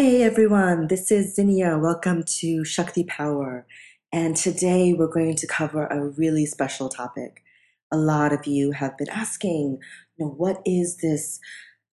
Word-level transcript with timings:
Hey 0.00 0.22
everyone, 0.22 0.86
this 0.86 1.10
is 1.10 1.34
Zinnia. 1.34 1.76
Welcome 1.76 2.22
to 2.38 2.64
Shakti 2.64 3.04
Power. 3.04 3.66
And 4.10 4.34
today 4.34 4.94
we're 4.94 5.12
going 5.12 5.36
to 5.36 5.46
cover 5.46 5.84
a 5.84 6.08
really 6.08 6.46
special 6.46 6.88
topic. 6.88 7.42
A 7.92 7.98
lot 7.98 8.32
of 8.32 8.46
you 8.46 8.72
have 8.72 8.96
been 8.96 9.10
asking, 9.10 9.78
you 10.16 10.24
know, 10.24 10.30
what 10.30 10.62
is 10.64 10.96
this 11.02 11.38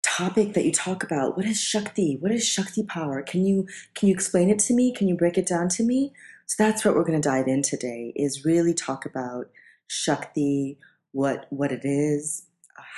topic 0.02 0.52
that 0.52 0.66
you 0.66 0.70
talk 0.70 1.02
about? 1.02 1.38
What 1.38 1.46
is 1.46 1.58
Shakti? 1.58 2.18
What 2.20 2.30
is 2.30 2.46
Shakti 2.46 2.82
power? 2.82 3.22
Can 3.22 3.46
you 3.46 3.66
can 3.94 4.10
you 4.10 4.14
explain 4.14 4.50
it 4.50 4.58
to 4.58 4.74
me? 4.74 4.92
Can 4.92 5.08
you 5.08 5.16
break 5.16 5.38
it 5.38 5.46
down 5.46 5.70
to 5.70 5.82
me? 5.82 6.12
So 6.44 6.62
that's 6.62 6.84
what 6.84 6.94
we're 6.94 7.06
going 7.06 7.22
to 7.22 7.26
dive 7.26 7.48
in 7.48 7.62
today 7.62 8.12
is 8.16 8.44
really 8.44 8.74
talk 8.74 9.06
about 9.06 9.46
Shakti, 9.86 10.76
what 11.12 11.46
what 11.48 11.72
it 11.72 11.86
is, 11.86 12.42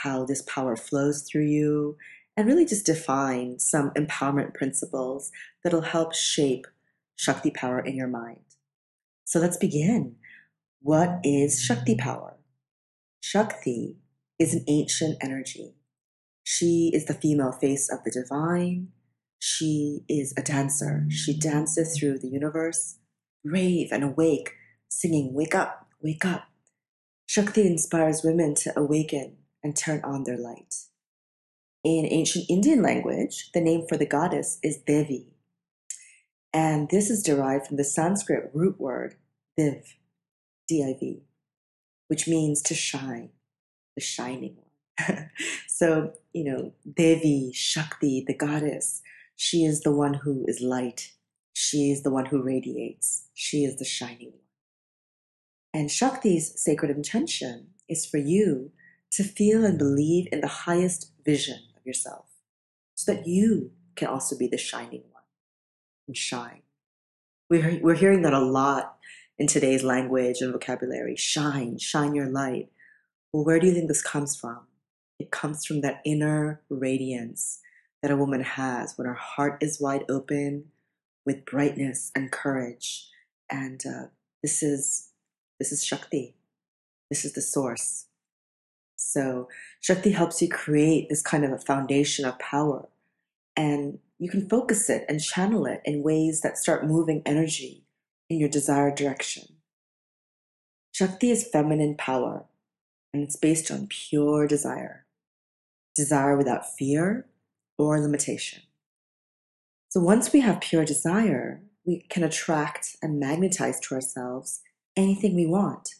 how 0.03 0.25
this 0.25 0.43
power 0.43 0.75
flows 0.75 1.23
through 1.23 1.47
you, 1.47 1.97
and 2.37 2.47
really 2.47 2.67
just 2.67 2.87
define 2.87 3.59
some 3.59 3.91
empowerment 3.93 4.55
principles 4.55 5.31
that'll 5.65 5.81
help 5.81 6.15
shape 6.15 6.67
Shakti 7.17 7.51
power 7.51 7.81
in 7.81 7.97
your 7.97 8.09
mind. 8.09 8.41
So 9.25 9.41
let's 9.41 9.57
begin. 9.57 10.17
What 10.81 11.21
is 11.25 11.63
Shakti 11.63 11.97
power? 11.97 12.37
Shakti 13.21 13.97
is 14.39 14.55
an 14.55 14.65
ancient 14.69 15.17
energy. 15.23 15.75
She 16.45 16.91
is 16.95 17.07
the 17.07 17.15
female 17.15 17.53
face 17.53 17.91
of 17.91 18.05
the 18.05 18.11
divine. 18.11 18.89
She 19.39 20.05
is 20.09 20.33
a 20.37 20.43
dancer. 20.43 21.07
She 21.09 21.37
dances 21.37 21.99
through 21.99 22.19
the 22.19 22.29
universe, 22.29 22.99
brave 23.45 23.89
and 23.91 24.05
awake, 24.05 24.53
singing, 24.89 25.35
Wake 25.35 25.55
up, 25.55 25.89
wake 26.01 26.25
up. 26.25 26.49
Shakti 27.27 27.67
inspires 27.67 28.23
women 28.23 28.55
to 28.57 28.79
awaken 28.79 29.39
and 29.63 29.77
turn 29.77 30.01
on 30.05 30.25
their 30.25 30.39
light. 30.39 30.75
In 31.87 32.05
ancient 32.07 32.47
Indian 32.49 32.83
language, 32.83 33.53
the 33.55 33.61
name 33.61 33.87
for 33.89 33.97
the 33.97 34.07
goddess 34.07 34.59
is 34.61 34.77
Devi. 34.77 35.29
And 36.53 36.89
this 36.89 37.11
is 37.11 37.23
derived 37.23 37.69
from 37.69 37.77
the 37.77 37.85
Sanskrit 37.85 38.51
root 38.53 38.81
word 38.81 39.15
div, 39.57 39.95
D-I-V, 40.67 41.23
which 42.09 42.27
means 42.27 42.61
to 42.63 42.75
shine, 42.75 43.31
the 43.95 44.01
shining 44.01 44.57
one. 44.57 45.31
so, 45.69 46.15
you 46.33 46.43
know, 46.43 46.73
Devi, 46.93 47.53
Shakti, 47.55 48.25
the 48.27 48.35
goddess, 48.35 49.01
she 49.37 49.63
is 49.63 49.83
the 49.83 49.93
one 49.93 50.15
who 50.15 50.45
is 50.49 50.61
light. 50.61 51.13
She 51.53 51.93
is 51.93 52.03
the 52.03 52.11
one 52.11 52.27
who 52.27 52.43
radiates. 52.43 53.29
She 53.33 53.65
is 53.65 53.77
the 53.77 53.85
shining 53.85 54.33
one. 54.33 54.41
And 55.73 55.89
Shakti's 55.89 56.61
sacred 56.61 56.91
intention 56.91 57.69
is 57.89 58.05
for 58.05 58.19
you 58.19 58.73
to 59.13 59.23
feel 59.23 59.65
and 59.65 59.79
believe 59.79 60.27
in 60.33 60.41
the 60.41 60.49
highest 60.49 61.13
vision 61.25 61.61
yourself 61.87 62.27
so 62.95 63.13
that 63.13 63.27
you 63.27 63.73
can 63.95 64.09
also 64.09 64.37
be 64.37 64.49
the 64.49 64.59
shining 64.59 65.03
one 65.13 65.23
and 66.07 66.17
shine. 66.17 66.63
We're, 67.49 67.79
we're 67.81 67.95
hearing 67.95 68.23
that 68.23 68.33
a 68.33 68.41
lot 68.41 68.97
in 69.39 69.47
today's 69.47 69.83
language 69.83 70.41
and 70.41 70.53
vocabulary 70.53 71.17
shine, 71.17 71.79
shine 71.79 72.15
your 72.15 72.29
light. 72.29 72.71
Well, 73.33 73.45
where 73.45 73.61
do 73.61 73.67
you 73.67 73.75
think 73.75 73.89
this 73.89 74.03
comes 74.03 74.37
from? 74.37 74.61
It 75.19 75.31
comes 75.31 75.65
from 75.65 75.81
that 75.83 76.01
inner 76.05 76.63
radiance 76.69 77.61
that 78.03 78.11
a 78.11 78.17
woman 78.17 78.43
has 78.43 78.97
when 78.97 79.07
her 79.07 79.15
heart 79.15 79.63
is 79.63 79.81
wide 79.81 80.05
open 80.09 80.67
with 81.25 81.45
brightness 81.45 82.11
and 82.15 82.31
courage. 82.31 83.09
And 83.51 83.81
uh, 83.87 84.07
this 84.43 84.63
is 84.63 85.11
this 85.59 85.73
is 85.73 85.85
Shakti. 85.85 86.35
This 87.11 87.25
is 87.25 87.33
the 87.33 87.43
source. 87.43 88.06
So 88.97 89.49
Shakti 89.81 90.11
helps 90.11 90.43
you 90.43 90.49
create 90.49 91.09
this 91.09 91.23
kind 91.23 91.45
of 91.45 91.53
a 91.53 91.59
foundation 91.59 92.25
of 92.25 92.39
power. 92.39 92.89
And 93.57 93.99
you 94.19 94.29
can 94.29 94.49
focus 94.49 94.91
it 94.91 95.05
and 95.09 95.23
channel 95.23 95.67
it 95.67 95.83
in 95.85 96.03
ways 96.03 96.41
that 96.41 96.59
start 96.59 96.87
moving 96.87 97.23
energy 97.25 97.85
in 98.29 98.39
your 98.39 98.49
desired 98.49 98.95
direction. 98.95 99.45
Shakti 100.93 101.31
is 101.31 101.47
feminine 101.47 101.95
power, 101.95 102.47
and 103.13 103.23
it's 103.23 103.37
based 103.37 103.71
on 103.71 103.89
pure 103.89 104.47
desire. 104.47 105.05
Desire 105.95 106.37
without 106.37 106.75
fear 106.77 107.27
or 107.79 108.01
limitation. 108.01 108.63
So 109.89 110.01
once 110.01 110.33
we 110.33 110.41
have 110.41 110.61
pure 110.61 110.85
desire, 110.85 111.63
we 111.85 112.07
can 112.09 112.25
attract 112.25 112.97
and 113.03 113.21
magnetize 113.21 113.79
to 113.81 113.95
ourselves 113.95 114.61
anything 114.97 115.35
we 115.35 115.47
want. 115.47 115.95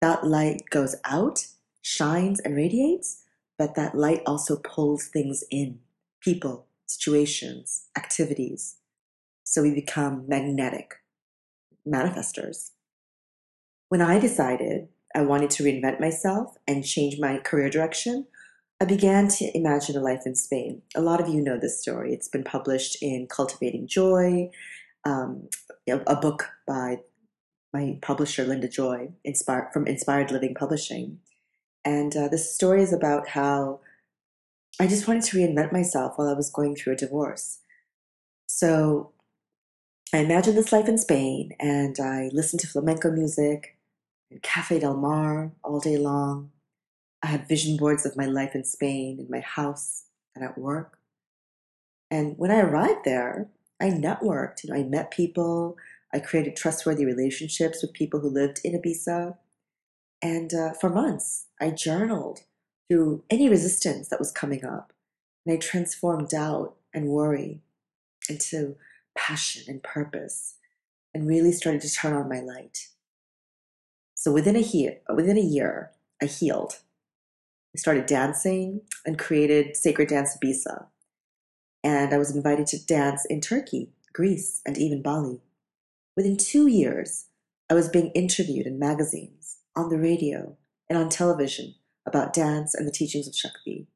That 0.00 0.26
light 0.26 0.62
goes 0.70 0.96
out 1.04 1.46
shines 1.86 2.40
and 2.40 2.56
radiates, 2.56 3.22
but 3.56 3.76
that 3.76 3.94
light 3.94 4.20
also 4.26 4.56
pulls 4.56 5.06
things 5.06 5.44
in 5.52 5.78
people, 6.20 6.66
situations, 6.86 7.84
activities. 7.96 8.78
So 9.44 9.62
we 9.62 9.72
become 9.72 10.24
magnetic 10.26 10.96
manifestors. 11.86 12.72
When 13.88 14.02
I 14.02 14.18
decided 14.18 14.88
I 15.14 15.22
wanted 15.22 15.50
to 15.50 15.62
reinvent 15.62 16.00
myself 16.00 16.56
and 16.66 16.84
change 16.84 17.20
my 17.20 17.38
career 17.38 17.70
direction, 17.70 18.26
I 18.80 18.84
began 18.84 19.28
to 19.28 19.56
imagine 19.56 19.96
a 19.96 20.00
life 20.00 20.22
in 20.26 20.34
Spain. 20.34 20.82
A 20.96 21.00
lot 21.00 21.20
of 21.20 21.28
you 21.28 21.40
know 21.40 21.56
this 21.56 21.80
story. 21.80 22.12
It's 22.12 22.26
been 22.26 22.42
published 22.42 23.00
in 23.00 23.28
Cultivating 23.28 23.86
Joy, 23.86 24.50
um, 25.04 25.48
a 25.88 26.16
book 26.16 26.48
by 26.66 26.98
my 27.72 28.00
publisher 28.02 28.42
Linda 28.42 28.66
Joy, 28.66 29.12
inspired, 29.22 29.72
from 29.72 29.86
Inspired 29.86 30.32
Living 30.32 30.56
Publishing. 30.56 31.20
And 31.86 32.16
uh, 32.16 32.26
this 32.26 32.52
story 32.52 32.82
is 32.82 32.92
about 32.92 33.28
how 33.28 33.78
I 34.80 34.88
just 34.88 35.06
wanted 35.06 35.22
to 35.22 35.36
reinvent 35.36 35.72
myself 35.72 36.18
while 36.18 36.28
I 36.28 36.32
was 36.32 36.50
going 36.50 36.74
through 36.74 36.94
a 36.94 36.96
divorce. 36.96 37.60
So 38.48 39.12
I 40.12 40.18
imagined 40.18 40.56
this 40.56 40.72
life 40.72 40.88
in 40.88 40.98
Spain 40.98 41.52
and 41.60 41.96
I 42.00 42.28
listened 42.32 42.60
to 42.60 42.66
flamenco 42.66 43.12
music 43.12 43.78
and 44.32 44.42
Cafe 44.42 44.80
Del 44.80 44.96
Mar 44.96 45.52
all 45.62 45.78
day 45.78 45.96
long. 45.96 46.50
I 47.22 47.28
had 47.28 47.48
vision 47.48 47.76
boards 47.76 48.04
of 48.04 48.16
my 48.16 48.26
life 48.26 48.56
in 48.56 48.64
Spain 48.64 49.20
in 49.20 49.30
my 49.30 49.40
house 49.40 50.06
and 50.34 50.44
at 50.44 50.58
work. 50.58 50.98
And 52.10 52.36
when 52.36 52.50
I 52.50 52.60
arrived 52.60 53.04
there, 53.04 53.48
I 53.80 53.90
networked. 53.90 54.64
You 54.64 54.70
know, 54.70 54.76
I 54.76 54.82
met 54.82 55.12
people. 55.12 55.76
I 56.12 56.18
created 56.18 56.56
trustworthy 56.56 57.04
relationships 57.04 57.80
with 57.80 57.92
people 57.92 58.18
who 58.18 58.28
lived 58.28 58.60
in 58.64 58.80
Ibiza. 58.80 59.36
And 60.22 60.52
uh, 60.54 60.72
for 60.72 60.90
months, 60.90 61.46
I 61.60 61.70
journaled 61.70 62.40
through 62.88 63.24
any 63.30 63.48
resistance 63.48 64.08
that 64.08 64.18
was 64.18 64.32
coming 64.32 64.64
up. 64.64 64.92
And 65.44 65.54
I 65.54 65.58
transformed 65.58 66.28
doubt 66.28 66.76
and 66.94 67.08
worry 67.08 67.60
into 68.28 68.76
passion 69.16 69.64
and 69.68 69.82
purpose 69.82 70.54
and 71.14 71.28
really 71.28 71.52
started 71.52 71.80
to 71.82 71.92
turn 71.92 72.12
on 72.12 72.28
my 72.28 72.40
light. 72.40 72.88
So 74.14 74.32
within 74.32 74.56
a 74.56 74.60
year, 74.60 74.98
within 75.14 75.38
a 75.38 75.42
year, 75.42 75.92
I 76.20 76.26
healed. 76.26 76.80
I 77.74 77.78
started 77.78 78.06
dancing 78.06 78.82
and 79.04 79.18
created 79.18 79.76
Sacred 79.76 80.08
Dance 80.08 80.36
Ibiza. 80.36 80.86
And 81.84 82.12
I 82.12 82.18
was 82.18 82.34
invited 82.34 82.66
to 82.68 82.84
dance 82.84 83.24
in 83.26 83.40
Turkey, 83.40 83.90
Greece, 84.12 84.62
and 84.66 84.76
even 84.76 85.02
Bali. 85.02 85.40
Within 86.16 86.36
two 86.36 86.66
years, 86.66 87.26
I 87.70 87.74
was 87.74 87.88
being 87.88 88.10
interviewed 88.10 88.66
in 88.66 88.78
magazines 88.78 89.45
on 89.76 89.90
the 89.90 89.98
radio, 89.98 90.56
and 90.88 90.98
on 90.98 91.08
television 91.08 91.74
about 92.06 92.32
dance 92.32 92.74
and 92.74 92.86
the 92.86 92.92
teachings 92.92 93.28
of 93.28 93.34
Shakti. 93.34 93.86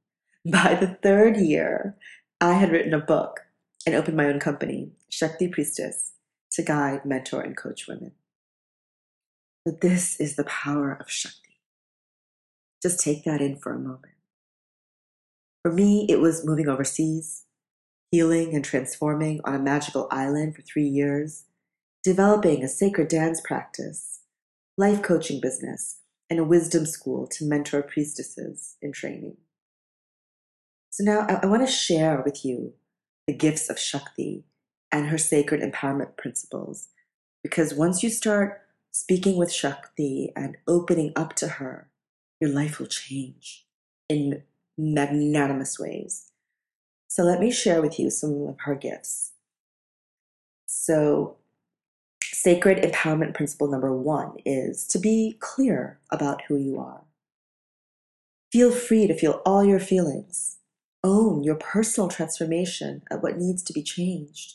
By 0.44 0.74
the 0.74 0.98
third 1.02 1.36
year, 1.36 1.96
I 2.40 2.54
had 2.54 2.70
written 2.70 2.94
a 2.94 3.00
book 3.00 3.40
and 3.86 3.94
opened 3.94 4.16
my 4.16 4.26
own 4.26 4.40
company, 4.40 4.92
Shakti 5.08 5.48
Priestess, 5.48 6.12
to 6.52 6.62
guide, 6.62 7.04
mentor, 7.04 7.42
and 7.42 7.56
coach 7.56 7.86
women. 7.86 8.12
But 9.64 9.80
this 9.80 10.18
is 10.18 10.36
the 10.36 10.44
power 10.44 10.96
of 10.98 11.10
Shakti. 11.10 11.60
Just 12.82 13.00
take 13.00 13.24
that 13.24 13.40
in 13.40 13.56
for 13.56 13.72
a 13.72 13.78
moment. 13.78 14.14
For 15.62 15.72
me, 15.72 16.06
it 16.08 16.20
was 16.20 16.46
moving 16.46 16.68
overseas, 16.68 17.44
healing 18.10 18.54
and 18.54 18.64
transforming 18.64 19.40
on 19.44 19.54
a 19.54 19.58
magical 19.58 20.08
island 20.10 20.56
for 20.56 20.62
three 20.62 20.88
years, 20.88 21.44
developing 22.02 22.64
a 22.64 22.68
sacred 22.68 23.08
dance 23.08 23.40
practice, 23.42 24.19
life 24.80 25.02
coaching 25.02 25.40
business, 25.42 26.00
and 26.30 26.38
a 26.38 26.44
wisdom 26.44 26.86
school 26.86 27.26
to 27.26 27.44
mentor 27.44 27.82
priestesses 27.82 28.76
in 28.80 28.92
training. 28.92 29.36
So 30.88 31.04
now 31.04 31.26
I, 31.28 31.40
I 31.42 31.46
want 31.46 31.66
to 31.66 31.72
share 31.72 32.22
with 32.24 32.46
you 32.46 32.72
the 33.26 33.34
gifts 33.34 33.68
of 33.68 33.78
Shakti 33.78 34.44
and 34.90 35.08
her 35.08 35.18
sacred 35.18 35.60
empowerment 35.60 36.16
principles. 36.16 36.88
Because 37.42 37.74
once 37.74 38.02
you 38.02 38.08
start 38.08 38.62
speaking 38.90 39.36
with 39.36 39.52
Shakti 39.52 40.32
and 40.34 40.56
opening 40.66 41.12
up 41.14 41.34
to 41.36 41.48
her, 41.48 41.90
your 42.40 42.50
life 42.50 42.78
will 42.78 42.86
change 42.86 43.66
in 44.08 44.42
magnanimous 44.78 45.78
ways. 45.78 46.30
So 47.06 47.22
let 47.22 47.38
me 47.38 47.50
share 47.50 47.82
with 47.82 47.98
you 48.00 48.08
some 48.08 48.46
of 48.48 48.56
her 48.60 48.74
gifts. 48.74 49.32
So, 50.64 51.36
sacred 52.42 52.78
empowerment 52.78 53.34
principle 53.34 53.70
number 53.70 53.94
one 53.94 54.32
is 54.46 54.86
to 54.86 54.98
be 54.98 55.36
clear 55.40 56.00
about 56.10 56.40
who 56.48 56.56
you 56.56 56.78
are. 56.78 57.02
Feel 58.50 58.72
free 58.72 59.06
to 59.06 59.14
feel 59.14 59.42
all 59.44 59.62
your 59.62 59.78
feelings. 59.78 60.56
Own 61.04 61.44
your 61.44 61.56
personal 61.56 62.08
transformation 62.08 63.02
of 63.10 63.22
what 63.22 63.36
needs 63.36 63.62
to 63.64 63.74
be 63.74 63.82
changed. 63.82 64.54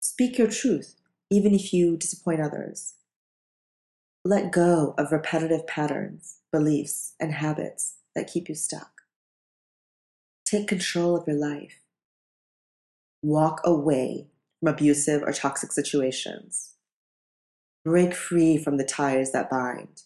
Speak 0.00 0.36
your 0.36 0.48
truth, 0.48 0.96
even 1.30 1.54
if 1.54 1.72
you 1.72 1.96
disappoint 1.96 2.40
others. 2.40 2.94
Let 4.24 4.50
go 4.50 4.96
of 4.98 5.12
repetitive 5.12 5.68
patterns, 5.68 6.38
beliefs, 6.50 7.14
and 7.20 7.34
habits 7.34 7.98
that 8.16 8.26
keep 8.26 8.48
you 8.48 8.56
stuck. 8.56 9.02
Take 10.44 10.66
control 10.66 11.16
of 11.16 11.28
your 11.28 11.36
life. 11.36 11.78
Walk 13.22 13.60
away 13.62 14.26
from 14.58 14.72
abusive 14.72 15.22
or 15.22 15.32
toxic 15.32 15.70
situations. 15.70 16.69
Break 17.84 18.14
free 18.14 18.58
from 18.58 18.76
the 18.76 18.84
ties 18.84 19.32
that 19.32 19.50
bind. 19.50 20.02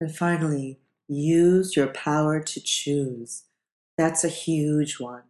And 0.00 0.14
finally, 0.14 0.78
use 1.08 1.76
your 1.76 1.86
power 1.88 2.40
to 2.40 2.60
choose. 2.60 3.44
That's 3.96 4.24
a 4.24 4.28
huge 4.28 5.00
one. 5.00 5.22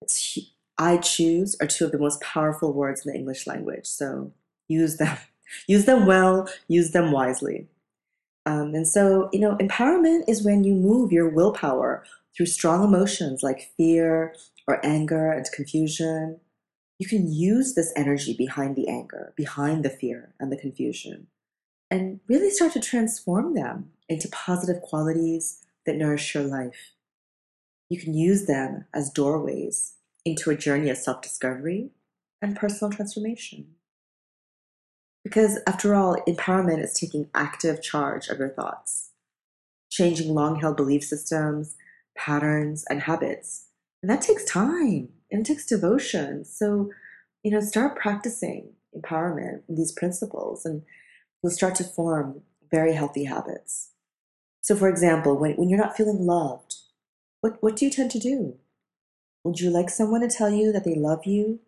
It's, 0.00 0.38
I 0.78 0.96
choose 0.96 1.56
are 1.60 1.66
two 1.66 1.84
of 1.84 1.92
the 1.92 1.98
most 1.98 2.20
powerful 2.20 2.72
words 2.72 3.06
in 3.06 3.12
the 3.12 3.18
English 3.18 3.46
language, 3.46 3.86
so 3.86 4.32
use 4.68 4.96
them. 4.96 5.16
Use 5.66 5.84
them 5.84 6.06
well, 6.06 6.48
use 6.66 6.92
them 6.92 7.12
wisely. 7.12 7.66
Um, 8.46 8.74
and 8.74 8.88
so, 8.88 9.28
you 9.32 9.40
know, 9.40 9.56
empowerment 9.56 10.24
is 10.26 10.42
when 10.42 10.64
you 10.64 10.74
move 10.74 11.12
your 11.12 11.28
willpower 11.28 12.04
through 12.34 12.46
strong 12.46 12.84
emotions 12.84 13.42
like 13.42 13.70
fear 13.76 14.34
or 14.66 14.84
anger 14.84 15.30
and 15.30 15.44
confusion. 15.52 16.40
You 16.98 17.08
can 17.08 17.32
use 17.32 17.74
this 17.74 17.92
energy 17.96 18.34
behind 18.36 18.76
the 18.76 18.88
anger, 18.88 19.32
behind 19.36 19.84
the 19.84 19.90
fear 19.90 20.34
and 20.38 20.52
the 20.52 20.56
confusion, 20.56 21.28
and 21.90 22.20
really 22.28 22.50
start 22.50 22.72
to 22.74 22.80
transform 22.80 23.54
them 23.54 23.90
into 24.08 24.28
positive 24.28 24.82
qualities 24.82 25.64
that 25.84 25.96
nourish 25.96 26.34
your 26.34 26.44
life. 26.44 26.92
You 27.88 27.98
can 27.98 28.14
use 28.14 28.46
them 28.46 28.86
as 28.94 29.10
doorways 29.10 29.94
into 30.24 30.50
a 30.50 30.56
journey 30.56 30.90
of 30.90 30.96
self 30.96 31.20
discovery 31.22 31.90
and 32.40 32.56
personal 32.56 32.92
transformation. 32.92 33.74
Because 35.24 35.60
after 35.66 35.94
all, 35.94 36.16
empowerment 36.26 36.82
is 36.82 36.94
taking 36.94 37.30
active 37.34 37.82
charge 37.82 38.28
of 38.28 38.38
your 38.38 38.48
thoughts, 38.48 39.10
changing 39.90 40.34
long 40.34 40.60
held 40.60 40.76
belief 40.76 41.04
systems, 41.04 41.76
patterns, 42.16 42.84
and 42.88 43.02
habits. 43.02 43.66
And 44.02 44.10
that 44.10 44.22
takes 44.22 44.44
time 44.44 45.10
and 45.32 45.40
it 45.40 45.46
takes 45.46 45.66
devotion. 45.66 46.44
So, 46.44 46.90
you 47.42 47.50
know, 47.50 47.60
start 47.60 47.96
practicing 47.96 48.68
empowerment 48.96 49.62
these 49.68 49.90
principles, 49.90 50.64
and 50.66 50.82
you'll 51.42 51.50
start 51.50 51.74
to 51.76 51.84
form 51.84 52.42
very 52.70 52.92
healthy 52.92 53.24
habits. 53.24 53.90
So, 54.60 54.76
for 54.76 54.88
example, 54.88 55.36
when, 55.36 55.54
when 55.54 55.68
you're 55.68 55.78
not 55.78 55.96
feeling 55.96 56.24
loved, 56.26 56.76
what, 57.40 57.56
what 57.60 57.74
do 57.74 57.84
you 57.86 57.90
tend 57.90 58.10
to 58.12 58.20
do? 58.20 58.56
Would 59.42 59.58
you 59.58 59.70
like 59.70 59.90
someone 59.90 60.20
to 60.20 60.28
tell 60.28 60.50
you 60.50 60.70
that 60.70 60.84
they 60.84 60.94
love 60.94 61.24
you? 61.24 61.58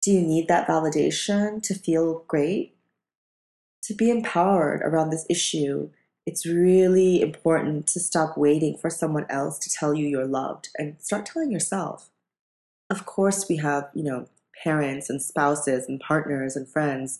Do 0.00 0.10
you 0.12 0.22
need 0.22 0.48
that 0.48 0.66
validation 0.66 1.62
to 1.64 1.74
feel 1.74 2.24
great? 2.28 2.76
To 3.82 3.94
be 3.94 4.08
empowered 4.08 4.80
around 4.82 5.10
this 5.10 5.26
issue, 5.28 5.90
it's 6.24 6.46
really 6.46 7.20
important 7.20 7.86
to 7.88 8.00
stop 8.00 8.38
waiting 8.38 8.78
for 8.78 8.88
someone 8.88 9.26
else 9.28 9.58
to 9.58 9.68
tell 9.68 9.92
you 9.92 10.06
you're 10.06 10.26
loved 10.26 10.70
and 10.78 10.96
start 11.00 11.26
telling 11.26 11.52
yourself. 11.52 12.10
Of 12.94 13.06
course, 13.06 13.48
we 13.48 13.56
have, 13.56 13.90
you 13.92 14.04
know, 14.04 14.28
parents 14.62 15.10
and 15.10 15.20
spouses 15.20 15.88
and 15.88 15.98
partners 15.98 16.54
and 16.54 16.68
friends 16.68 17.18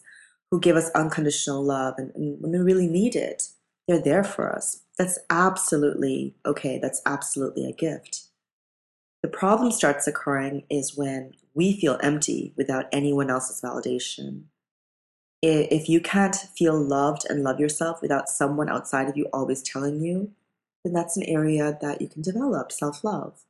who 0.53 0.61
give 0.61 0.77
us 0.77 0.89
unconditional 0.91 1.65
love, 1.65 1.95
and, 1.99 2.13
and 2.15 2.41
when 2.41 2.53
we 2.53 2.59
really 2.59 2.87
need 2.87 3.17
it, 3.17 3.49
they're 3.89 4.01
there 4.01 4.23
for 4.23 4.55
us. 4.55 4.83
That's 4.97 5.19
absolutely 5.31 6.37
okay. 6.47 6.79
That's 6.79 7.03
absolutely 7.05 7.69
a 7.69 7.73
gift. 7.73 8.27
The 9.23 9.29
problem 9.29 9.73
starts 9.73 10.07
occurring 10.07 10.63
is 10.71 10.97
when 10.97 11.33
we 11.55 11.81
feel 11.81 11.99
empty 12.05 12.53
without 12.57 12.87
anyone 12.93 13.29
else's 13.29 13.61
validation. 13.61 14.45
If 15.43 15.89
you 15.89 16.01
can't 16.01 16.37
feel 16.37 16.81
loved 16.81 17.27
and 17.29 17.43
love 17.43 17.59
yourself 17.59 18.01
without 18.01 18.29
someone 18.29 18.69
outside 18.69 19.09
of 19.09 19.17
you 19.17 19.27
always 19.33 19.61
telling 19.61 20.01
you, 20.01 20.31
then 20.85 20.93
that's 20.93 21.17
an 21.17 21.25
area 21.25 21.77
that 21.81 22.01
you 22.01 22.07
can 22.07 22.23
develop 22.23 22.71
self 22.71 23.03
love. 23.03 23.41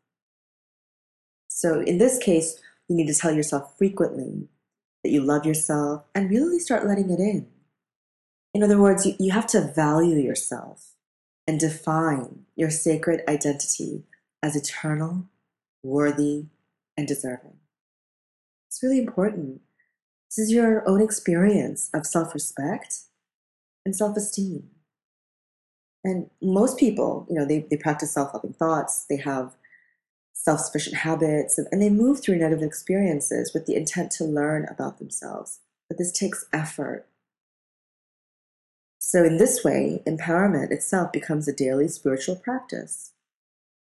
So, 1.54 1.80
in 1.80 1.98
this 1.98 2.18
case, 2.18 2.60
you 2.88 2.96
need 2.96 3.06
to 3.06 3.14
tell 3.14 3.32
yourself 3.32 3.76
frequently 3.78 4.48
that 5.02 5.10
you 5.10 5.20
love 5.20 5.46
yourself 5.46 6.04
and 6.14 6.30
really 6.30 6.58
start 6.58 6.86
letting 6.86 7.10
it 7.10 7.20
in. 7.20 7.46
In 8.52 8.62
other 8.62 8.80
words, 8.80 9.06
you, 9.06 9.14
you 9.18 9.32
have 9.32 9.46
to 9.48 9.72
value 9.74 10.16
yourself 10.16 10.94
and 11.46 11.60
define 11.60 12.46
your 12.56 12.70
sacred 12.70 13.22
identity 13.28 14.04
as 14.42 14.56
eternal 14.56 15.28
worthy, 15.84 16.46
and 16.96 17.06
deserving. 17.06 17.58
It's 18.68 18.82
really 18.82 18.98
important. 18.98 19.60
This 20.30 20.46
is 20.46 20.52
your 20.52 20.88
own 20.88 21.00
experience 21.00 21.90
of 21.94 22.06
self 22.06 22.34
respect 22.34 23.00
and 23.84 23.94
self 23.94 24.16
esteem. 24.16 24.70
And 26.02 26.30
most 26.42 26.78
people, 26.78 27.26
you 27.28 27.36
know, 27.36 27.46
they, 27.46 27.66
they 27.70 27.76
practice 27.76 28.12
self 28.12 28.34
loving 28.34 28.54
thoughts, 28.54 29.06
they 29.08 29.16
have 29.18 29.54
self 30.34 30.60
sufficient 30.60 30.96
habits, 30.96 31.56
and, 31.56 31.80
they 31.80 31.88
move 31.88 32.20
through 32.20 32.36
negative 32.36 32.62
experiences 32.62 33.52
with 33.54 33.66
the 33.66 33.74
intent 33.74 34.10
to 34.12 34.24
learn 34.24 34.66
about 34.68 34.98
themselves. 34.98 35.60
But 35.88 35.96
this 35.96 36.12
takes 36.12 36.46
effort. 36.52 37.06
So, 38.98 39.24
in 39.24 39.38
this 39.38 39.64
way, 39.64 40.02
empowerment 40.06 40.70
itself 40.70 41.12
becomes 41.12 41.48
a 41.48 41.52
daily 41.52 41.88
spiritual 41.88 42.36
practice. 42.36 43.12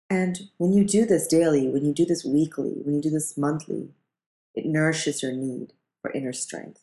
And 0.09 0.51
when 0.59 0.73
you 0.73 0.85
do 0.85 1.05
this 1.05 1.27
daily, 1.27 1.69
when 1.69 1.85
you 1.85 1.93
do 1.93 2.05
this 2.05 2.25
weekly, 2.25 2.75
when 2.85 2.95
you 2.95 3.03
do 3.03 3.11
this 3.11 3.37
monthly, 3.37 3.89
it 4.55 4.67
nourishes 4.67 5.23
your 5.23 5.33
need 5.33 5.73
for 6.01 6.13
inner 6.13 6.33
strength. 6.33 6.81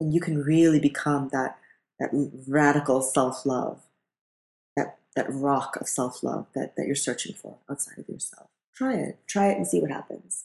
And 0.00 0.14
you 0.14 0.20
can 0.20 0.42
really 0.42 0.78
become 0.78 1.30
that, 1.32 1.58
that 1.98 2.10
radical 2.46 3.02
self 3.02 3.46
love, 3.46 3.82
that, 4.76 4.98
that 5.16 5.26
rock 5.28 5.76
of 5.80 5.88
self 5.88 6.22
love 6.22 6.46
that, 6.54 6.76
that 6.76 6.86
you're 6.86 6.94
searching 6.94 7.34
for 7.34 7.58
outside 7.68 7.98
of 7.98 8.08
yourself. 8.08 8.48
Try 8.76 8.94
it. 8.94 9.18
Try 9.26 9.48
it 9.48 9.56
and 9.56 9.66
see 9.66 9.80
what 9.80 9.90
happens. 9.90 10.44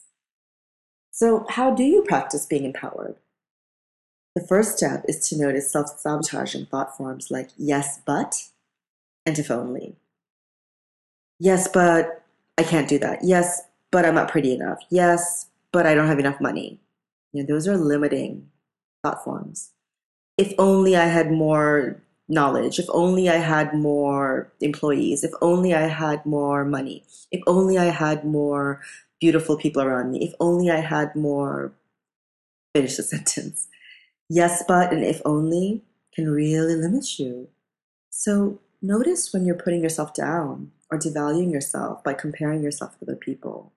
So, 1.10 1.44
how 1.50 1.74
do 1.74 1.82
you 1.82 2.02
practice 2.02 2.46
being 2.46 2.64
empowered? 2.64 3.16
The 4.34 4.46
first 4.46 4.78
step 4.78 5.04
is 5.06 5.28
to 5.28 5.38
notice 5.38 5.70
self 5.70 5.98
sabotaging 5.98 6.66
thought 6.66 6.96
forms 6.96 7.30
like 7.30 7.50
yes, 7.58 8.00
but, 8.06 8.48
and 9.26 9.38
if 9.38 9.50
only. 9.50 9.96
Yes, 11.38 11.68
but 11.68 12.24
I 12.56 12.62
can't 12.62 12.88
do 12.88 12.98
that. 13.00 13.20
Yes, 13.22 13.62
but 13.90 14.06
I'm 14.06 14.14
not 14.14 14.30
pretty 14.30 14.54
enough. 14.54 14.78
Yes, 14.88 15.48
but 15.70 15.86
I 15.86 15.94
don't 15.94 16.06
have 16.06 16.18
enough 16.18 16.40
money. 16.40 16.80
You 17.32 17.42
know, 17.42 17.54
those 17.54 17.68
are 17.68 17.76
limiting 17.76 18.48
thought 19.02 19.22
forms. 19.22 19.72
If 20.38 20.54
only 20.58 20.96
I 20.96 21.06
had 21.06 21.30
more 21.30 22.02
knowledge, 22.28 22.78
if 22.78 22.86
only 22.90 23.28
I 23.28 23.36
had 23.36 23.74
more 23.74 24.52
employees, 24.60 25.24
if 25.24 25.32
only 25.40 25.74
I 25.74 25.88
had 25.88 26.24
more 26.24 26.64
money, 26.64 27.04
if 27.30 27.42
only 27.46 27.78
I 27.78 27.86
had 27.86 28.24
more 28.24 28.80
beautiful 29.20 29.56
people 29.56 29.82
around 29.82 30.12
me, 30.12 30.24
if 30.24 30.34
only 30.40 30.70
I 30.70 30.80
had 30.80 31.14
more. 31.14 31.72
Finish 32.74 32.96
the 32.96 33.02
sentence. 33.14 33.68
Yes, 34.28 34.64
but 34.66 34.92
and 34.92 35.04
if 35.04 35.20
only 35.24 35.82
can 36.14 36.30
really 36.30 36.74
limit 36.74 37.18
you. 37.18 37.48
So 38.10 38.60
notice 38.80 39.32
when 39.32 39.44
you're 39.44 39.54
putting 39.54 39.82
yourself 39.82 40.14
down 40.14 40.72
or 40.90 40.98
devaluing 40.98 41.52
yourself 41.52 42.02
by 42.04 42.14
comparing 42.14 42.62
yourself 42.62 42.96
with 42.98 43.08
other 43.08 43.16
people. 43.16 43.72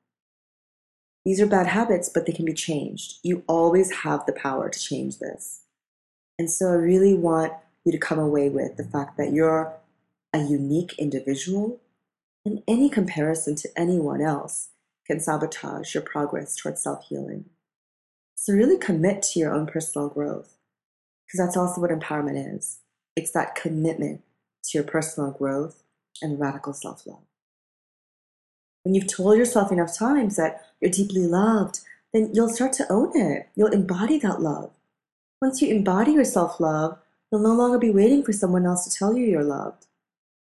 These 1.26 1.42
are 1.42 1.48
bad 1.48 1.68
habits, 1.68 2.10
but 2.10 2.26
they 2.26 2.34
can 2.34 2.46
be 2.46 2.54
changed. 2.54 3.16
You 3.24 3.44
always 3.48 3.92
have 4.04 4.26
the 4.26 4.34
power 4.34 4.70
to 4.70 4.80
change 4.80 5.18
this. 5.18 5.62
And 6.38 6.52
so 6.52 6.70
I 6.70 6.76
really 6.76 7.16
want 7.16 7.54
you 7.86 7.92
to 7.92 7.98
come 7.98 8.20
away 8.20 8.50
with 8.50 8.78
the 8.78 8.84
fact 8.84 9.18
that 9.18 9.32
you're 9.32 9.74
a 10.34 10.40
unique 10.40 10.96
individual, 10.98 11.80
and 12.44 12.62
any 12.68 12.90
comparison 12.90 13.56
to 13.56 13.70
anyone 13.78 14.22
else 14.22 14.70
can 15.08 15.20
sabotage 15.20 15.94
your 15.94 16.04
progress 16.04 16.56
towards 16.56 16.82
self 16.82 17.08
healing. 17.08 17.46
So 18.36 18.54
really 18.54 18.78
commit 18.78 19.22
to 19.24 19.40
your 19.40 19.54
own 19.54 19.68
personal 19.68 20.10
growth, 20.10 20.58
because 21.26 21.40
that's 21.40 21.58
also 21.58 21.80
what 21.80 21.92
empowerment 21.92 22.56
is. 22.56 22.80
It's 23.16 23.32
that 23.32 23.56
commitment 23.56 24.22
to 24.66 24.78
your 24.78 24.84
personal 24.84 25.32
growth 25.32 25.84
and 26.22 26.40
radical 26.40 26.74
self 26.74 27.08
love. 27.08 27.24
When 28.84 28.94
you've 28.94 29.08
told 29.08 29.38
yourself 29.38 29.72
enough 29.72 29.98
times 29.98 30.36
that 30.36 30.62
you're 30.80 30.92
deeply 30.92 31.26
loved, 31.26 31.80
then 32.14 32.32
you'll 32.34 32.50
start 32.50 32.74
to 32.74 32.92
own 32.92 33.18
it. 33.18 33.50
You'll 33.56 33.74
embody 33.74 34.20
that 34.20 34.42
love. 34.42 34.72
Once 35.42 35.62
you 35.62 35.74
embody 35.74 36.14
your 36.14 36.26
self 36.26 36.60
love, 36.60 37.00
you'll 37.36 37.44
no 37.44 37.54
longer 37.54 37.78
be 37.78 37.92
waiting 37.92 38.24
for 38.24 38.32
someone 38.32 38.66
else 38.66 38.86
to 38.86 38.98
tell 38.98 39.14
you 39.14 39.26
you're 39.26 39.44
loved. 39.44 39.88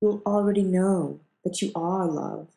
You'll 0.02 0.22
already 0.26 0.64
know 0.64 1.20
that 1.44 1.62
you 1.62 1.70
are 1.76 2.06
loved. 2.06 2.54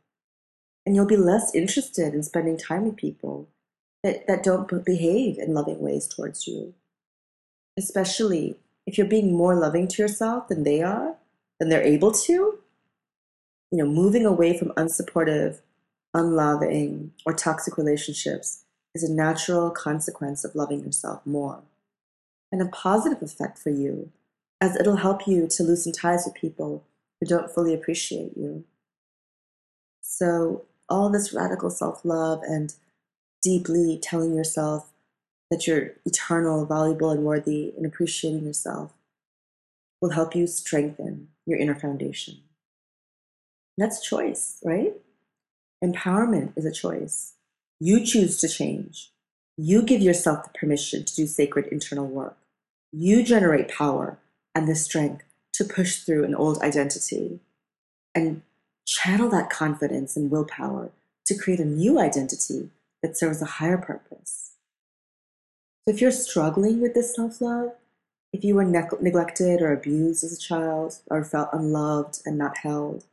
And 0.86 0.94
you'll 0.94 1.06
be 1.06 1.16
less 1.16 1.52
interested 1.52 2.14
in 2.14 2.22
spending 2.22 2.56
time 2.56 2.84
with 2.84 2.96
people 2.96 3.48
that, 4.04 4.28
that 4.28 4.44
don't 4.44 4.84
behave 4.84 5.36
in 5.36 5.52
loving 5.52 5.80
ways 5.80 6.06
towards 6.06 6.46
you. 6.46 6.74
Especially 7.76 8.56
if 8.86 8.96
you're 8.96 9.06
being 9.06 9.36
more 9.36 9.56
loving 9.56 9.88
to 9.88 10.02
yourself 10.02 10.46
than 10.46 10.62
they 10.62 10.80
are, 10.80 11.16
than 11.58 11.68
they're 11.68 11.82
able 11.82 12.12
to. 12.12 12.60
You 13.72 13.78
know, 13.78 13.86
moving 13.86 14.24
away 14.24 14.56
from 14.56 14.70
unsupportive 14.70 15.58
unloving, 16.14 17.12
or 17.26 17.32
toxic 17.32 17.76
relationships 17.76 18.64
is 18.94 19.02
a 19.02 19.12
natural 19.12 19.70
consequence 19.70 20.44
of 20.44 20.54
loving 20.54 20.84
yourself 20.84 21.24
more. 21.26 21.62
And 22.52 22.60
a 22.60 22.66
positive 22.66 23.22
effect 23.22 23.58
for 23.58 23.70
you, 23.70 24.10
as 24.60 24.76
it'll 24.76 24.96
help 24.96 25.26
you 25.26 25.46
to 25.48 25.62
loosen 25.62 25.92
ties 25.92 26.24
with 26.26 26.34
people 26.34 26.84
who 27.20 27.26
don't 27.26 27.50
fully 27.50 27.74
appreciate 27.74 28.36
you. 28.36 28.64
So, 30.02 30.64
all 30.88 31.08
this 31.08 31.32
radical 31.32 31.70
self 31.70 32.04
love 32.04 32.42
and 32.42 32.74
deeply 33.42 33.98
telling 34.02 34.34
yourself 34.34 34.90
that 35.50 35.66
you're 35.66 35.92
eternal, 36.04 36.66
valuable, 36.66 37.10
and 37.10 37.24
worthy, 37.24 37.72
and 37.76 37.86
appreciating 37.86 38.44
yourself 38.44 38.92
will 40.00 40.10
help 40.10 40.34
you 40.34 40.46
strengthen 40.46 41.28
your 41.46 41.58
inner 41.58 41.74
foundation. 41.74 42.38
That's 43.76 44.06
choice, 44.06 44.58
right? 44.64 44.94
Empowerment 45.82 46.52
is 46.56 46.64
a 46.64 46.72
choice. 46.72 47.34
You 47.78 48.04
choose 48.04 48.36
to 48.38 48.48
change. 48.48 49.10
You 49.56 49.82
give 49.82 50.00
yourself 50.02 50.44
the 50.44 50.58
permission 50.58 51.04
to 51.04 51.14
do 51.14 51.26
sacred 51.26 51.66
internal 51.68 52.06
work. 52.06 52.36
You 52.92 53.22
generate 53.22 53.68
power 53.68 54.18
and 54.54 54.68
the 54.68 54.74
strength 54.74 55.24
to 55.54 55.64
push 55.64 55.98
through 55.98 56.24
an 56.24 56.34
old 56.34 56.60
identity 56.62 57.40
and 58.14 58.42
channel 58.86 59.28
that 59.30 59.50
confidence 59.50 60.16
and 60.16 60.30
willpower 60.30 60.90
to 61.26 61.38
create 61.38 61.60
a 61.60 61.64
new 61.64 62.00
identity 62.00 62.70
that 63.02 63.16
serves 63.16 63.40
a 63.40 63.46
higher 63.46 63.78
purpose. 63.78 64.52
So 65.84 65.94
if 65.94 66.00
you're 66.00 66.10
struggling 66.10 66.80
with 66.80 66.94
this 66.94 67.14
self 67.14 67.40
love, 67.40 67.72
if 68.32 68.44
you 68.44 68.54
were 68.54 68.64
ne- 68.64 68.88
neglected 69.00 69.60
or 69.60 69.72
abused 69.72 70.22
as 70.24 70.32
a 70.32 70.40
child 70.40 70.98
or 71.10 71.24
felt 71.24 71.48
unloved 71.52 72.20
and 72.24 72.38
not 72.38 72.58
held, 72.58 73.04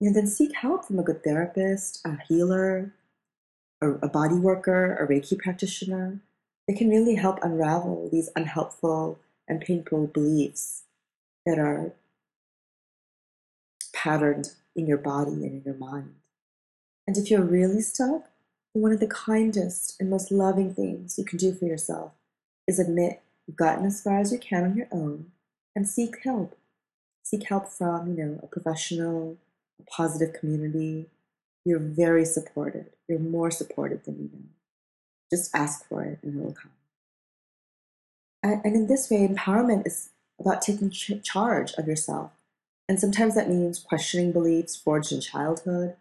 you 0.00 0.08
know, 0.08 0.14
then 0.14 0.26
seek 0.26 0.54
help 0.54 0.84
from 0.84 0.98
a 0.98 1.02
good 1.02 1.22
therapist, 1.22 2.00
a 2.04 2.18
healer, 2.28 2.92
a, 3.80 3.90
a 3.90 4.08
body 4.08 4.36
worker, 4.36 4.96
a 4.96 5.06
Reiki 5.06 5.38
practitioner. 5.38 6.18
They 6.66 6.74
can 6.74 6.88
really 6.88 7.14
help 7.14 7.38
unravel 7.42 8.08
these 8.10 8.30
unhelpful 8.36 9.18
and 9.48 9.60
painful 9.60 10.06
beliefs 10.08 10.84
that 11.46 11.58
are 11.58 11.92
patterned 13.92 14.52
in 14.76 14.86
your 14.86 14.98
body 14.98 15.32
and 15.32 15.44
in 15.44 15.62
your 15.64 15.74
mind. 15.74 16.14
And 17.06 17.16
if 17.16 17.30
you're 17.30 17.42
really 17.42 17.80
stuck, 17.80 18.28
one 18.72 18.92
of 18.92 19.00
the 19.00 19.06
kindest 19.06 19.96
and 19.98 20.10
most 20.10 20.30
loving 20.30 20.74
things 20.74 21.18
you 21.18 21.24
can 21.24 21.38
do 21.38 21.52
for 21.54 21.64
yourself 21.64 22.12
is 22.66 22.78
admit 22.78 23.22
you've 23.46 23.56
gotten 23.56 23.86
as 23.86 24.02
far 24.02 24.20
as 24.20 24.30
you 24.30 24.38
can 24.38 24.64
on 24.64 24.76
your 24.76 24.88
own 24.92 25.32
and 25.74 25.88
seek 25.88 26.22
help. 26.22 26.56
Seek 27.22 27.48
help 27.48 27.68
from, 27.68 28.08
you 28.08 28.24
know, 28.24 28.40
a 28.42 28.46
professional, 28.46 29.36
a 29.80 29.90
positive 29.90 30.32
community, 30.34 31.06
you're 31.64 31.78
very 31.78 32.24
supported. 32.24 32.86
You're 33.08 33.18
more 33.18 33.50
supported 33.50 34.04
than 34.04 34.16
you 34.16 34.30
know. 34.32 34.44
Just 35.30 35.54
ask 35.54 35.86
for 35.86 36.02
it 36.02 36.18
and 36.22 36.34
it 36.34 36.42
will 36.42 36.54
come. 36.54 36.70
And, 38.42 38.60
and 38.64 38.76
in 38.76 38.86
this 38.86 39.10
way, 39.10 39.26
empowerment 39.26 39.86
is 39.86 40.10
about 40.40 40.62
taking 40.62 40.90
ch- 40.90 41.22
charge 41.22 41.72
of 41.74 41.86
yourself. 41.86 42.32
And 42.88 42.98
sometimes 42.98 43.34
that 43.34 43.50
means 43.50 43.78
questioning 43.78 44.32
beliefs 44.32 44.76
forged 44.76 45.12
in 45.12 45.20
childhood, 45.20 45.96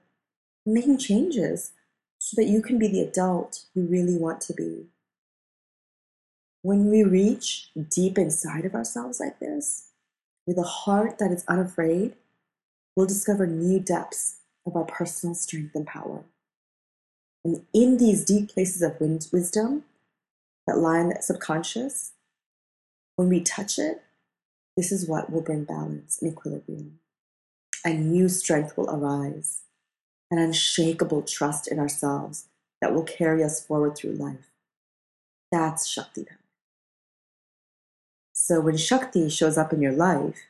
making 0.65 0.99
changes 0.99 1.71
so 2.19 2.35
that 2.35 2.49
you 2.49 2.61
can 2.61 2.79
be 2.79 2.87
the 2.87 3.01
adult 3.01 3.63
you 3.73 3.83
really 3.83 4.17
want 4.17 4.41
to 4.41 4.53
be. 4.53 4.85
When 6.61 6.89
we 6.89 7.03
reach 7.03 7.69
deep 7.89 8.17
inside 8.17 8.65
of 8.65 8.73
ourselves 8.73 9.19
like 9.19 9.39
this, 9.39 9.89
with 10.45 10.57
a 10.57 10.63
heart 10.63 11.17
that 11.19 11.31
is 11.31 11.45
unafraid, 11.47 12.15
we'll 12.95 13.05
discover 13.05 13.45
new 13.45 13.79
depths 13.79 14.37
of 14.65 14.75
our 14.75 14.85
personal 14.85 15.35
strength 15.35 15.75
and 15.75 15.85
power. 15.85 16.23
And 17.43 17.65
in 17.73 17.97
these 17.97 18.25
deep 18.25 18.49
places 18.49 18.81
of 18.81 18.99
wisdom 18.99 19.83
that 20.65 20.77
lie 20.77 20.99
in 20.99 21.09
the 21.09 21.21
subconscious, 21.21 22.13
when 23.17 23.29
we 23.29 23.41
touch 23.41 23.77
it, 23.77 24.03
this 24.77 24.91
is 24.91 25.07
what 25.07 25.31
will 25.31 25.41
bring 25.41 25.63
balance 25.63 26.21
and 26.21 26.31
equilibrium. 26.31 26.99
A 27.83 27.91
new 27.91 28.29
strength 28.29 28.77
will 28.77 28.89
arise, 28.89 29.63
an 30.29 30.37
unshakable 30.37 31.23
trust 31.23 31.67
in 31.67 31.79
ourselves 31.79 32.45
that 32.79 32.93
will 32.93 33.03
carry 33.03 33.43
us 33.43 33.59
forward 33.59 33.97
through 33.97 34.13
life. 34.13 34.51
That's 35.51 35.87
Shakti. 35.87 36.27
So 38.33 38.61
when 38.61 38.77
Shakti 38.77 39.29
shows 39.29 39.57
up 39.57 39.73
in 39.73 39.81
your 39.81 39.93
life, 39.93 40.43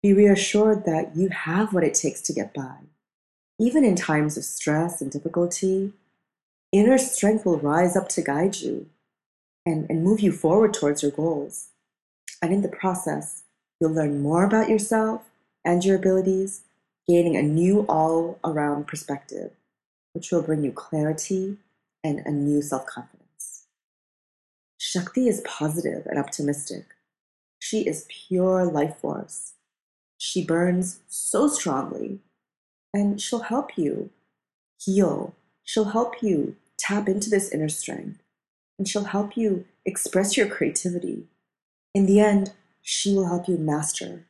be 0.00 0.12
reassured 0.12 0.84
that 0.84 1.16
you 1.16 1.30
have 1.30 1.74
what 1.74 1.82
it 1.82 1.94
takes 1.94 2.20
to 2.22 2.32
get 2.32 2.54
by. 2.54 2.76
Even 3.58 3.84
in 3.84 3.96
times 3.96 4.36
of 4.36 4.44
stress 4.44 5.00
and 5.00 5.10
difficulty, 5.10 5.92
inner 6.70 6.96
strength 6.96 7.44
will 7.44 7.58
rise 7.58 7.96
up 7.96 8.08
to 8.10 8.22
guide 8.22 8.56
you 8.56 8.86
and, 9.66 9.90
and 9.90 10.04
move 10.04 10.20
you 10.20 10.30
forward 10.30 10.72
towards 10.72 11.02
your 11.02 11.10
goals. 11.10 11.70
And 12.40 12.52
in 12.52 12.62
the 12.62 12.68
process, 12.68 13.42
you'll 13.80 13.92
learn 13.92 14.20
more 14.20 14.44
about 14.44 14.68
yourself 14.68 15.22
and 15.64 15.84
your 15.84 15.96
abilities, 15.96 16.62
gaining 17.08 17.36
a 17.36 17.42
new 17.42 17.80
all 17.88 18.38
around 18.44 18.86
perspective, 18.86 19.52
which 20.12 20.30
will 20.30 20.42
bring 20.42 20.62
you 20.62 20.72
clarity 20.72 21.56
and 22.04 22.20
a 22.20 22.30
new 22.30 22.62
self 22.62 22.86
confidence. 22.86 23.66
Shakti 24.78 25.28
is 25.28 25.42
positive 25.46 26.06
and 26.06 26.18
optimistic. 26.18 26.86
She 27.58 27.86
is 27.86 28.06
pure 28.08 28.64
life 28.64 28.96
force. 28.98 29.54
She 30.16 30.44
burns 30.44 31.00
so 31.08 31.48
strongly, 31.48 32.20
and 32.94 33.20
she'll 33.20 33.40
help 33.40 33.76
you 33.76 34.10
heal. 34.80 35.34
She'll 35.64 35.86
help 35.86 36.22
you 36.22 36.56
tap 36.78 37.08
into 37.08 37.28
this 37.28 37.52
inner 37.52 37.68
strength, 37.68 38.22
and 38.78 38.88
she'll 38.88 39.04
help 39.04 39.36
you 39.36 39.66
express 39.84 40.36
your 40.36 40.48
creativity. 40.48 41.26
In 41.94 42.06
the 42.06 42.20
end, 42.20 42.52
she 42.82 43.14
will 43.14 43.26
help 43.26 43.48
you 43.48 43.56
master 43.56 44.26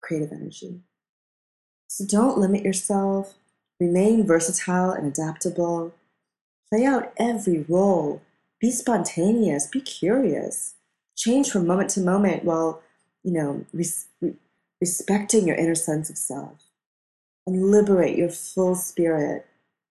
creative 0.00 0.32
energy. 0.32 0.80
So 1.88 2.04
don't 2.06 2.38
limit 2.38 2.64
yourself, 2.64 3.34
remain 3.78 4.26
versatile 4.26 4.90
and 4.90 5.06
adaptable, 5.06 5.94
play 6.68 6.84
out 6.84 7.12
every 7.16 7.64
role, 7.68 8.22
be 8.60 8.70
spontaneous, 8.70 9.66
be 9.66 9.80
curious, 9.80 10.74
change 11.16 11.50
from 11.50 11.66
moment 11.66 11.90
to 11.90 12.00
moment 12.00 12.44
while, 12.44 12.82
you 13.22 13.32
know, 13.32 13.66
respecting 14.80 15.46
your 15.46 15.56
inner 15.56 15.74
sense 15.74 16.08
of 16.10 16.16
self, 16.16 16.64
and 17.46 17.70
liberate 17.70 18.16
your 18.16 18.30
full 18.30 18.74
spirit. 18.74 19.46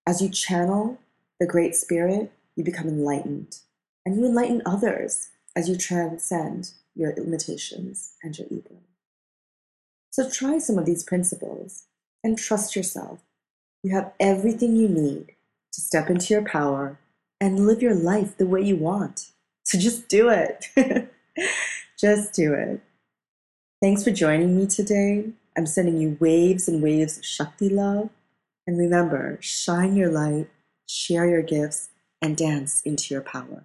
As 0.06 0.20
you 0.20 0.28
channel 0.28 0.98
the 1.38 1.46
Great 1.46 1.74
Spirit, 1.76 2.32
you 2.56 2.64
become 2.64 2.88
enlightened, 2.88 3.58
and 4.04 4.16
you 4.16 4.26
enlighten 4.26 4.62
others 4.66 5.28
as 5.54 5.68
you 5.68 5.76
transcend 5.76 6.72
your 6.94 7.14
limitations 7.16 8.14
and 8.22 8.36
your 8.38 8.48
ego. 8.50 8.76
So 10.10 10.28
try 10.28 10.58
some 10.58 10.78
of 10.78 10.86
these 10.86 11.04
principles 11.04 11.84
and 12.22 12.36
trust 12.38 12.74
yourself. 12.74 13.20
You 13.82 13.94
have 13.94 14.12
everything 14.20 14.76
you 14.76 14.88
need 14.88 15.36
to 15.72 15.80
step 15.80 16.10
into 16.10 16.34
your 16.34 16.44
power 16.44 16.98
and 17.40 17.66
live 17.66 17.80
your 17.80 17.94
life 17.94 18.36
the 18.36 18.46
way 18.46 18.60
you 18.60 18.76
want. 18.76 19.30
So 19.64 19.78
just 19.78 20.08
do 20.08 20.28
it. 20.28 20.66
just 21.98 22.32
do 22.34 22.54
it. 22.54 22.80
Thanks 23.80 24.04
for 24.04 24.10
joining 24.10 24.56
me 24.56 24.66
today. 24.66 25.30
I'm 25.56 25.66
sending 25.66 25.98
you 25.98 26.16
waves 26.20 26.68
and 26.68 26.82
waves 26.82 27.18
of 27.18 27.24
Shakti 27.24 27.68
love. 27.68 28.10
And 28.66 28.78
remember, 28.78 29.38
shine 29.40 29.96
your 29.96 30.10
light, 30.10 30.48
share 30.86 31.26
your 31.26 31.42
gifts, 31.42 31.88
and 32.20 32.36
dance 32.36 32.82
into 32.82 33.14
your 33.14 33.22
power. 33.22 33.64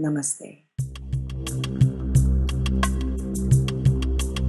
Namaste. 0.00 0.65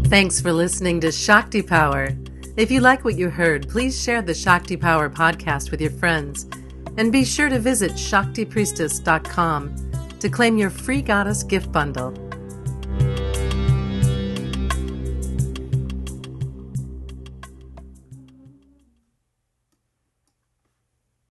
Thanks 0.09 0.39
for 0.39 0.53
listening 0.53 1.01
to 1.01 1.11
Shakti 1.11 1.61
Power. 1.61 2.11
If 2.55 2.71
you 2.71 2.79
like 2.79 3.03
what 3.03 3.17
you 3.17 3.29
heard, 3.29 3.67
please 3.67 4.01
share 4.01 4.21
the 4.21 4.33
Shakti 4.33 4.77
Power 4.77 5.09
podcast 5.09 5.69
with 5.69 5.81
your 5.81 5.91
friends. 5.91 6.47
And 6.95 7.11
be 7.11 7.25
sure 7.25 7.49
to 7.49 7.59
visit 7.59 7.91
ShaktiPriestess.com 7.91 9.91
to 10.19 10.29
claim 10.29 10.57
your 10.57 10.69
free 10.69 11.01
goddess 11.01 11.43
gift 11.43 11.73
bundle. 11.73 12.26